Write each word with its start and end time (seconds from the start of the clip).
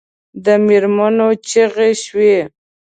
د 0.43 0.45
مېرمنو 0.65 1.27
چیغې 1.47 1.91
شوې. 2.03 2.35